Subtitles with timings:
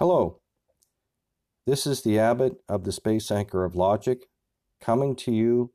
[0.00, 0.40] Hello,
[1.66, 4.24] this is the Abbot of the Space Anchor of Logic
[4.80, 5.74] coming to you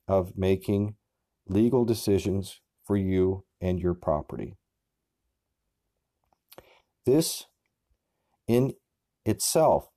[0.09, 0.95] of making
[1.47, 4.55] legal decisions for you and your property.
[7.05, 7.45] This
[8.47, 8.73] in
[9.25, 9.89] itself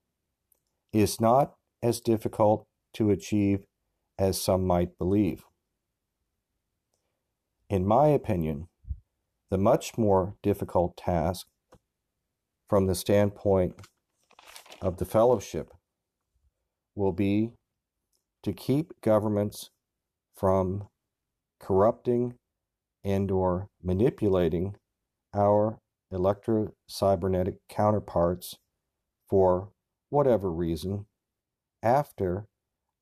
[0.92, 3.60] is not as difficult to achieve
[4.19, 5.44] as some might believe.
[7.70, 8.69] In my opinion,
[9.50, 11.47] the much more difficult task
[12.69, 13.75] from the standpoint
[14.82, 15.72] of the fellowship
[16.94, 17.53] will be
[18.42, 19.70] to keep governments
[20.42, 20.88] from
[21.60, 22.34] corrupting
[23.04, 24.75] and or manipulating
[25.32, 25.78] our
[26.12, 28.56] electrocybernetic counterparts
[29.31, 29.69] for
[30.10, 31.06] whatever reason
[31.81, 32.44] after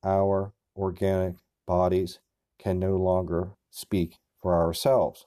[0.04, 1.36] our organic
[1.66, 2.18] bodies
[2.58, 5.24] can no longer speak for ourselves.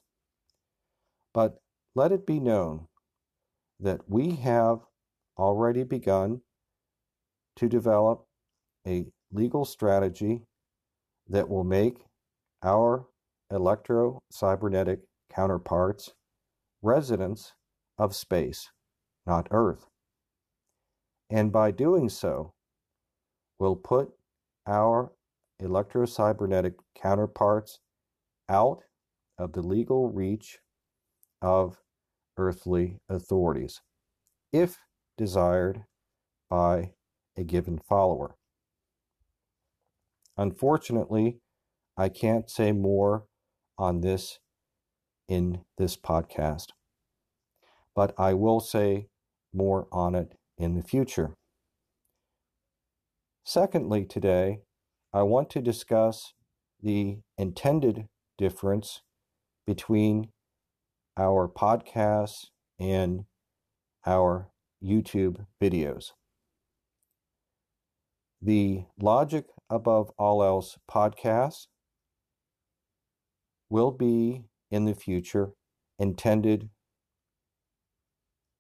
[1.34, 1.58] But
[1.96, 2.90] let it be known
[3.80, 4.82] that we have
[5.36, 6.42] already begun
[7.56, 8.28] to develop
[8.86, 10.44] a legal strategy
[11.34, 11.98] that will make
[12.64, 13.08] our
[13.52, 15.00] electro cybernetic
[15.34, 16.14] counterparts
[16.84, 17.54] residents
[17.98, 18.70] of space,
[19.26, 19.88] not Earth.
[21.32, 22.54] And by doing so,
[23.60, 24.12] will put
[24.68, 25.12] our
[25.60, 27.80] electro cybernetic counterparts
[28.48, 28.84] out
[29.40, 30.60] of the legal reach
[31.42, 31.82] of
[32.38, 33.82] earthly authorities,
[34.52, 34.78] if
[35.18, 35.84] desired
[36.48, 36.92] by
[37.36, 38.36] a given follower.
[40.38, 41.38] Unfortunately,
[41.96, 43.26] I can't say more
[43.78, 44.40] on this
[45.28, 46.68] in this podcast,
[47.96, 49.08] but I will say
[49.54, 51.34] more on it in the future.
[53.46, 54.62] Secondly, today,
[55.14, 56.34] I want to discuss
[56.82, 58.08] the intended
[58.38, 59.02] difference
[59.68, 60.30] between
[61.18, 62.48] our podcasts
[62.80, 63.26] and
[64.06, 64.50] our
[64.84, 66.12] YouTube videos.
[68.42, 71.66] The Logic Above All Else podcast
[73.72, 75.54] will be in the future
[75.98, 76.70] intended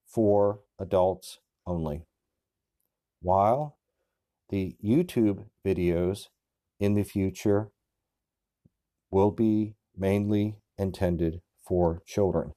[0.08, 1.38] for adults
[1.68, 2.02] only,
[3.22, 3.78] while
[4.50, 6.30] the YouTube videos
[6.80, 7.70] in the future
[9.12, 12.54] will be mainly intended for children.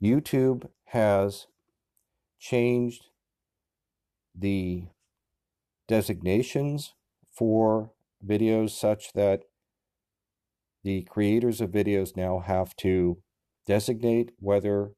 [0.00, 1.48] YouTube has
[2.38, 3.06] changed
[4.32, 4.84] the
[5.92, 6.94] designations
[7.30, 7.92] for
[8.26, 9.42] videos such that
[10.82, 13.18] the creators of videos now have to
[13.66, 14.92] designate whether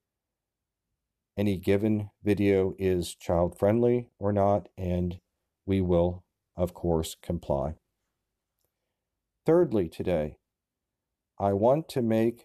[1.37, 5.19] any given video is child friendly or not, and
[5.67, 6.23] we will,
[6.57, 7.75] of course, comply.
[9.45, 10.37] Thirdly, today,
[11.41, 12.45] I want to make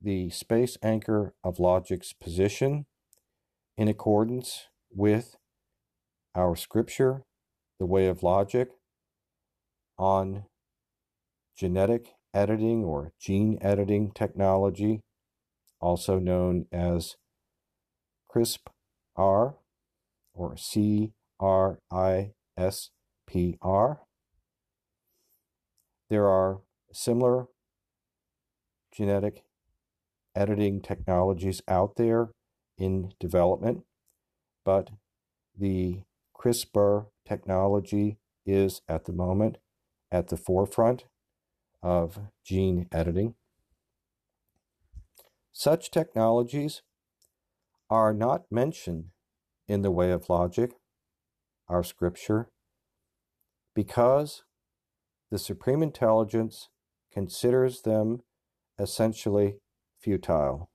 [0.00, 2.86] the space anchor of logic's position
[3.76, 5.34] in accordance with
[6.36, 7.24] our scripture
[7.78, 8.70] the way of logic
[9.98, 10.44] on
[11.56, 15.00] genetic editing or gene editing technology,
[15.80, 17.16] also known as
[18.34, 19.54] CRISPR
[20.34, 22.90] or C R I S
[23.26, 24.00] P R.
[26.10, 26.60] There are
[26.92, 27.46] similar
[28.92, 29.44] genetic
[30.34, 32.30] editing technologies out there
[32.76, 33.84] in development,
[34.64, 34.90] but
[35.56, 36.02] the
[36.36, 39.58] CRISPR technology is at the moment
[40.10, 41.04] at the forefront
[41.82, 43.34] of gene editing.
[45.52, 46.82] Such technologies
[47.90, 49.06] are not mentioned
[49.68, 50.72] in the way of logic,
[51.68, 52.48] our scripture,
[53.74, 54.44] because
[55.30, 56.68] the Supreme Intelligence
[57.12, 58.22] considers them
[58.78, 59.56] essentially
[60.00, 60.70] futile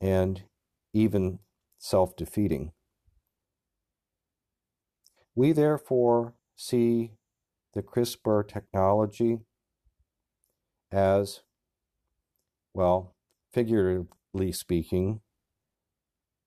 [0.00, 0.44] and
[0.92, 1.40] even
[1.78, 2.72] self defeating.
[5.36, 7.12] We therefore see
[7.74, 9.40] the CRISPR technology
[10.90, 11.42] as,
[12.72, 13.14] well,
[13.52, 15.20] figuratively speaking,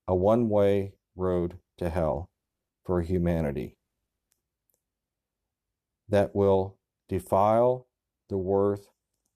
[0.08, 2.32] a one way road to hell
[2.84, 3.78] for humanity
[6.08, 6.76] that will
[7.08, 7.86] defile
[8.28, 8.88] the worth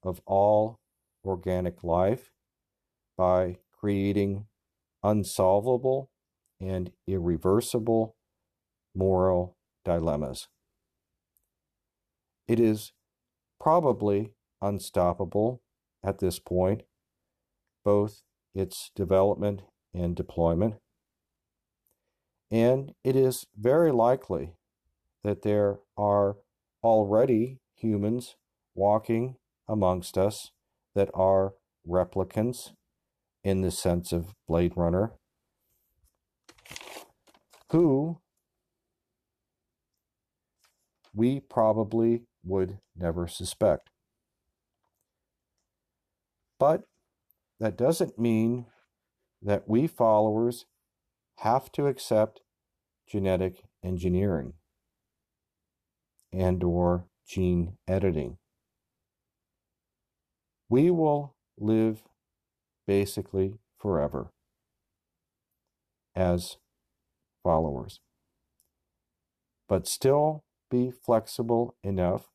[0.01, 0.79] of all
[1.23, 2.31] organic life
[3.15, 4.47] by creating
[5.03, 6.09] unsolvable
[6.59, 8.15] and irreversible
[8.95, 10.47] moral dilemmas.
[12.47, 12.91] It is
[13.59, 15.61] probably unstoppable
[16.03, 16.83] at this point,
[17.83, 18.23] both
[18.53, 19.61] its development
[19.93, 20.75] and deployment.
[22.51, 24.53] And it is very likely
[25.23, 26.37] that there are
[26.83, 28.35] already humans
[28.75, 29.35] walking
[29.67, 30.51] amongst us
[30.93, 31.53] that are
[31.87, 32.73] replicants
[33.43, 35.13] in the sense of Blade Runner
[37.73, 38.19] who
[41.13, 43.89] we probably would never suspect.
[46.59, 46.83] But
[47.59, 48.65] that doesn't mean
[49.41, 50.65] that we followers
[51.39, 52.41] have to accept
[53.07, 54.53] genetic engineering
[56.31, 58.37] and or gene editing.
[60.69, 62.03] We will live
[62.87, 64.31] basically forever
[66.15, 66.57] as
[67.43, 67.99] followers,
[69.67, 72.31] but still be flexible enough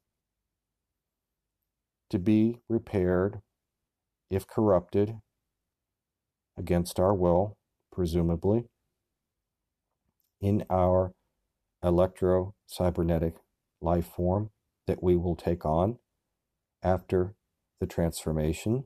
[2.09, 3.41] to be repaired
[4.31, 5.17] if corrupted
[6.57, 7.57] against our will,
[7.93, 8.67] presumably,
[10.41, 11.13] in our
[11.83, 13.35] electro cybernetic
[13.81, 14.51] life form
[14.87, 15.99] that we will take on
[16.81, 17.35] after
[17.81, 18.85] the transformation?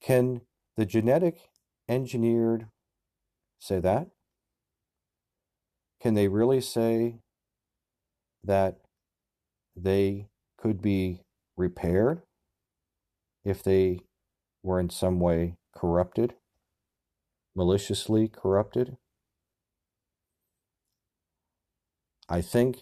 [0.00, 0.40] Can
[0.78, 1.50] the genetic
[1.86, 2.68] engineered
[3.58, 4.08] say that?
[6.00, 7.16] Can they really say
[8.42, 8.78] that
[9.76, 11.20] they could be
[11.56, 12.22] repaired
[13.44, 14.00] if they
[14.62, 16.34] were in some way corrupted,
[17.54, 18.96] maliciously corrupted?
[22.28, 22.78] I think,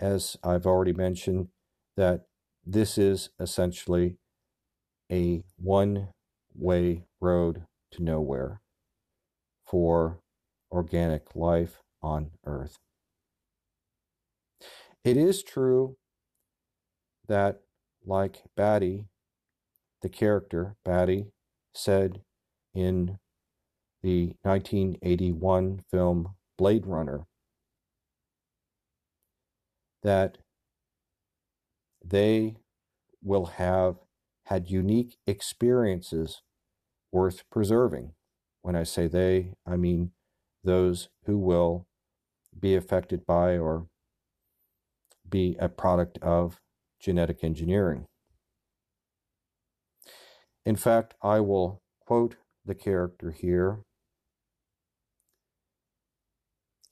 [0.00, 1.48] as I've already mentioned,
[1.96, 2.26] that
[2.64, 4.16] this is essentially
[5.10, 6.08] a one
[6.54, 8.60] way road to nowhere
[9.66, 10.20] for
[10.72, 12.78] organic life on Earth.
[15.04, 15.96] It is true
[17.28, 17.60] that,
[18.04, 19.06] like Batty,
[20.02, 21.26] the character Batty
[21.74, 22.22] said
[22.74, 23.18] in
[24.02, 27.26] the 1981 film Blade Runner,
[30.02, 30.38] that
[32.04, 32.56] they
[33.22, 33.96] will have
[34.44, 36.42] had unique experiences
[37.10, 38.12] worth preserving.
[38.62, 40.12] When I say they, I mean
[40.66, 41.86] those who will
[42.58, 43.86] be affected by or
[45.28, 46.60] be a product of
[47.00, 48.06] genetic engineering.
[50.64, 53.80] In fact, I will quote the character here.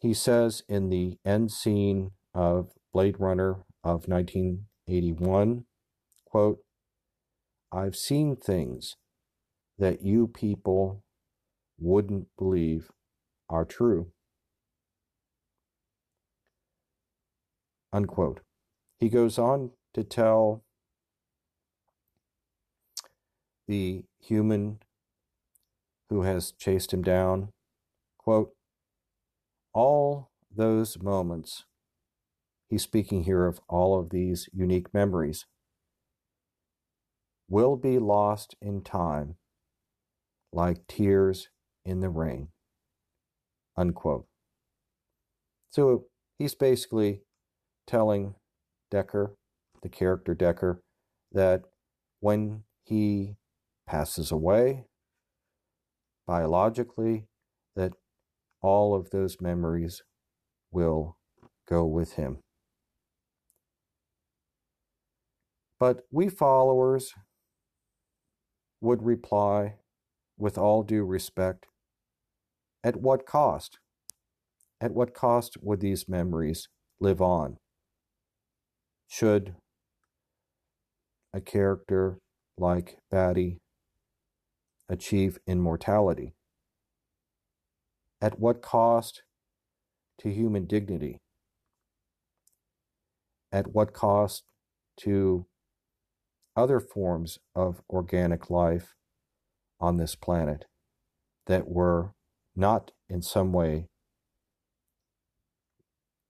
[0.00, 5.64] He says in the end scene of Blade Runner of 1981,
[6.24, 6.58] quote,
[7.72, 8.96] I've seen things
[9.78, 11.02] that you people
[11.78, 12.90] wouldn't believe
[13.48, 14.12] are true.
[17.92, 18.40] Unquote.
[18.98, 20.64] He goes on to tell
[23.68, 24.80] the human
[26.10, 27.50] who has chased him down,
[28.18, 28.52] quote,
[29.72, 31.64] all those moments
[32.74, 35.46] He's speaking here of all of these unique memories.
[37.48, 39.36] Will be lost in time
[40.52, 41.50] like tears
[41.84, 42.48] in the rain.
[43.76, 44.26] Unquote.
[45.70, 46.06] So
[46.38, 47.22] he's basically
[47.86, 48.34] telling
[48.92, 49.34] Deckard
[49.84, 50.78] the character Deckard,
[51.30, 51.64] that
[52.20, 53.36] when he
[53.86, 54.86] passes away,
[56.26, 57.26] biologically,
[57.76, 57.92] that
[58.62, 60.02] all of those memories
[60.72, 61.18] will
[61.68, 62.38] go with him.
[65.78, 67.12] But we followers
[68.80, 69.74] would reply,
[70.38, 71.66] with all due respect,
[72.84, 73.78] at what cost?
[74.80, 76.68] At what cost would these memories
[77.00, 77.56] live on?
[79.08, 79.54] Should
[81.32, 82.18] a character
[82.58, 83.58] like Batty
[84.88, 86.34] achieve immortality?
[88.20, 89.22] At what cost
[90.18, 91.18] to human dignity?
[93.50, 94.44] At what cost
[95.00, 95.46] to
[96.54, 98.94] other forms of organic life
[99.80, 100.66] on this planet
[101.46, 102.12] that were
[102.56, 103.88] not in some way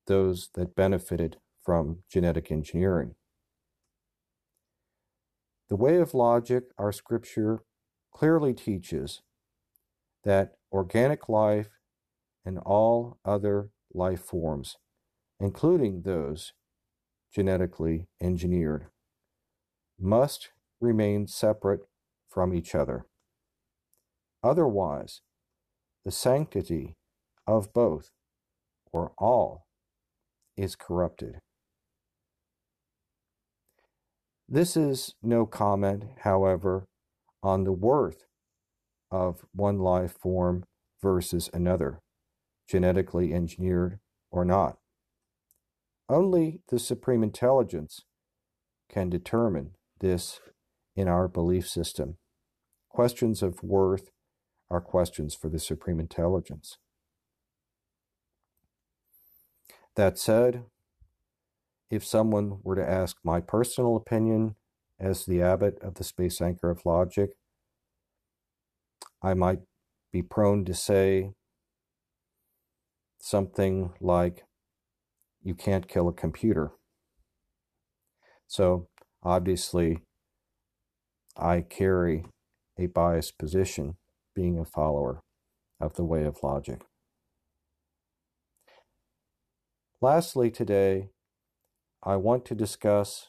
[0.06, 3.14] those that benefited from genetic engineering.
[5.68, 7.62] The way of logic, our scripture
[8.12, 9.22] clearly teaches
[10.24, 11.70] that organic life
[12.44, 14.76] and all other life forms,
[15.40, 16.52] including those
[17.34, 18.86] genetically engineered,
[19.98, 20.50] must
[20.80, 21.80] remain separate
[22.28, 23.06] from each other.
[24.42, 25.22] Otherwise,
[26.04, 26.94] the sanctity
[27.46, 28.10] of both
[28.92, 29.66] or all
[30.56, 31.40] is corrupted.
[34.48, 36.84] This is no comment, however,
[37.42, 38.26] on the worth
[39.10, 40.64] of one life form
[41.02, 42.00] versus another,
[42.68, 43.98] genetically engineered
[44.30, 44.76] or not.
[46.08, 48.04] Only the Supreme Intelligence
[48.90, 50.40] can determine this
[50.94, 52.16] in our belief system.
[52.90, 54.10] Questions of worth
[54.74, 56.78] are questions for the Supreme Intelligence.
[59.94, 60.64] That said,
[61.90, 64.56] if someone were to ask my personal opinion
[64.98, 67.30] as the abbot of the Space Anchor of Logic,
[69.22, 69.60] I might
[70.12, 71.30] be prone to say
[73.20, 74.42] something like,
[75.40, 76.72] you can't kill a computer.
[78.48, 78.88] So
[79.22, 80.02] obviously,
[81.36, 82.24] I carry
[82.76, 83.98] a biased position
[84.34, 85.22] being a follower
[85.80, 86.82] of the way of logic.
[90.00, 91.08] Lastly, today,
[92.02, 93.28] I want to discuss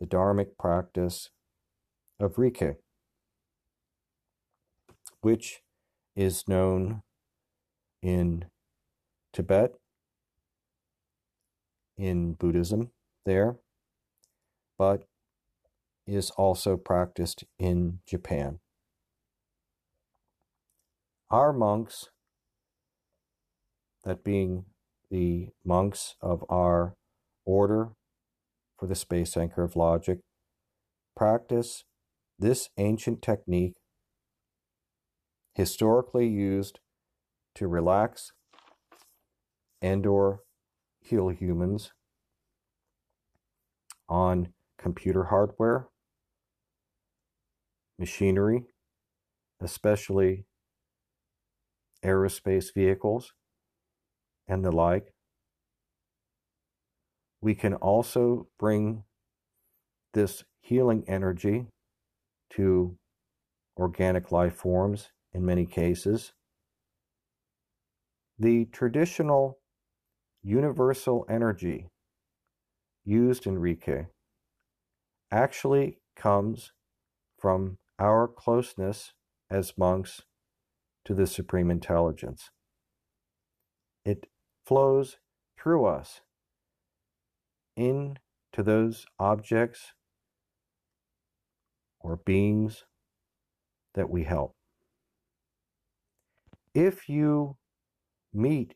[0.00, 1.30] the Dharmic practice
[2.18, 2.76] of Reiki,
[5.20, 5.60] which
[6.14, 7.02] is known
[8.02, 8.46] in
[9.32, 9.74] Tibet,
[11.98, 12.90] in Buddhism
[13.24, 13.56] there,
[14.78, 15.04] but
[16.06, 18.60] is also practiced in Japan.
[21.30, 22.08] Our monks,
[24.04, 24.66] that being
[25.10, 26.94] the monks of our
[27.44, 27.90] order
[28.78, 30.20] for the space anchor of logic,
[31.16, 31.82] practice
[32.38, 33.74] this ancient technique
[35.54, 36.78] historically used
[37.56, 38.30] to relax
[39.82, 40.40] and or
[41.00, 41.90] heal humans
[44.08, 45.88] on computer hardware,
[47.98, 48.66] machinery,
[49.60, 50.44] especially
[52.06, 53.32] aerospace vehicles,
[54.46, 55.12] and the like.
[57.40, 59.04] We can also bring
[60.14, 61.66] this healing energy
[62.50, 62.96] to
[63.76, 66.32] organic life forms in many cases.
[68.38, 69.58] The traditional
[70.42, 71.88] universal energy
[73.04, 74.06] used in Reiki
[75.30, 76.72] actually comes
[77.38, 79.12] from our closeness
[79.50, 80.22] as monks
[81.06, 82.50] to the Supreme Intelligence.
[84.04, 84.26] It
[84.66, 85.18] flows
[85.56, 86.20] through us
[87.76, 88.18] into
[88.56, 89.92] those objects
[92.00, 92.84] or beings
[93.94, 94.56] that we help.
[96.74, 97.56] If you
[98.34, 98.74] meet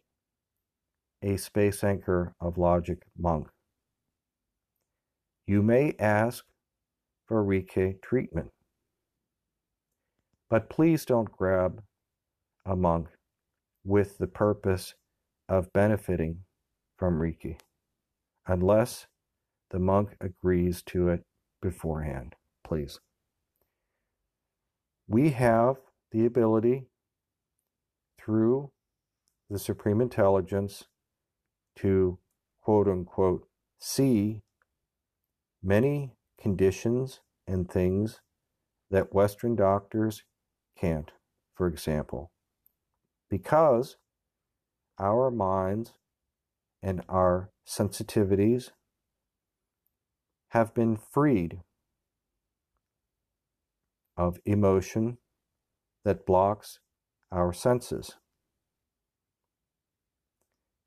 [1.23, 3.49] a space anchor of logic monk,
[5.49, 6.45] you may ask
[7.27, 8.53] for Reiki treatment.
[10.49, 11.83] But please don't grab
[12.71, 13.09] a monk
[13.85, 14.95] with the purpose
[15.49, 16.45] of benefiting
[16.97, 17.59] from Reiki,
[18.47, 19.09] unless
[19.71, 21.25] the monk agrees to it
[21.61, 23.01] beforehand, please.
[25.09, 25.79] We have
[26.13, 26.87] the ability
[28.17, 28.71] through
[29.49, 30.85] the Supreme Intelligence
[31.79, 32.21] to
[32.63, 33.49] quote unquote
[33.81, 34.43] see
[35.61, 38.21] many conditions and things
[38.93, 40.23] that Western doctors
[40.79, 41.11] can't,
[41.57, 42.31] for example
[43.31, 43.97] because
[44.99, 45.93] our minds
[46.83, 48.71] and our sensitivities
[50.49, 51.61] have been freed
[54.17, 55.19] of emotion
[56.05, 56.81] that blocks
[57.31, 58.17] our senses.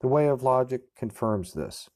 [0.02, 1.90] The way of logic confirms this.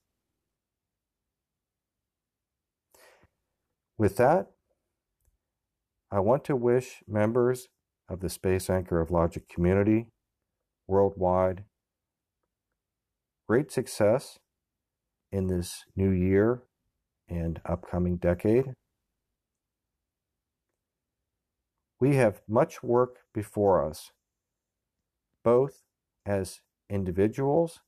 [3.97, 4.51] With that,
[6.09, 7.67] I want to wish members
[8.07, 10.07] of the Space Anchor of Logic community
[10.87, 11.63] worldwide
[13.47, 14.39] great success
[15.31, 16.63] in this new year
[17.29, 18.73] and upcoming decade.
[21.99, 24.11] We have much work before us,
[25.43, 25.81] both
[26.25, 27.79] as individuals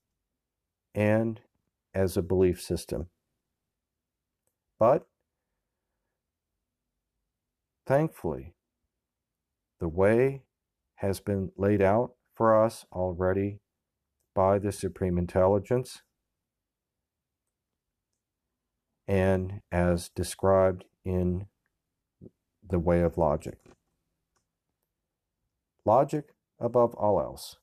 [0.96, 1.42] and
[1.94, 3.08] as a belief system.
[4.80, 5.06] But
[7.86, 8.54] thankfully,
[9.80, 10.44] the way
[10.96, 13.60] has been laid out for us already
[14.34, 16.04] by the Supreme Intelligence
[19.10, 21.48] and as described in
[22.66, 23.58] the way of logic.
[25.84, 26.30] Logic
[26.62, 27.58] above all else.